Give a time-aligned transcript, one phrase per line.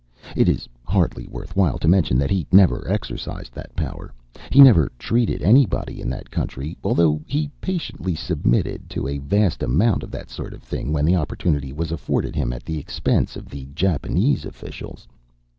[0.35, 4.11] It is hardly worth while to mention that he never exercised that power;
[4.51, 10.01] he never treated anybody in that country, although he patiently submitted to a vast amount
[10.01, 13.47] of that sort of thing when the opportunity was afforded him at the expense of
[13.47, 15.07] the Japanese officials.